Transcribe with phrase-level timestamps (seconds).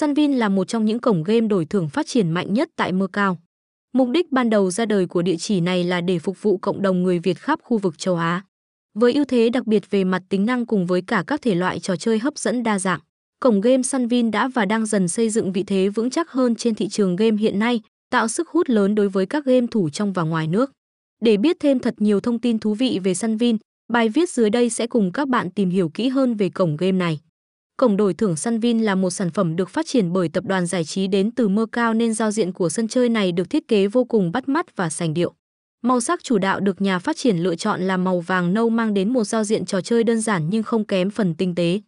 [0.00, 3.38] Sunvin là một trong những cổng game đổi thưởng phát triển mạnh nhất tại Macau.
[3.92, 6.82] Mục đích ban đầu ra đời của địa chỉ này là để phục vụ cộng
[6.82, 8.42] đồng người Việt khắp khu vực châu Á.
[8.94, 11.80] Với ưu thế đặc biệt về mặt tính năng cùng với cả các thể loại
[11.80, 13.00] trò chơi hấp dẫn đa dạng,
[13.40, 16.74] cổng game Sunvin đã và đang dần xây dựng vị thế vững chắc hơn trên
[16.74, 17.80] thị trường game hiện nay,
[18.10, 20.72] tạo sức hút lớn đối với các game thủ trong và ngoài nước.
[21.22, 23.56] Để biết thêm thật nhiều thông tin thú vị về Sunvin,
[23.92, 26.92] bài viết dưới đây sẽ cùng các bạn tìm hiểu kỹ hơn về cổng game
[26.92, 27.20] này.
[27.80, 30.84] Cổng đổi thưởng Sunvin là một sản phẩm được phát triển bởi tập đoàn giải
[30.84, 33.86] trí đến từ mơ cao nên giao diện của sân chơi này được thiết kế
[33.86, 35.34] vô cùng bắt mắt và sành điệu.
[35.82, 38.94] Màu sắc chủ đạo được nhà phát triển lựa chọn là màu vàng nâu mang
[38.94, 41.80] đến một giao diện trò chơi đơn giản nhưng không kém phần tinh tế.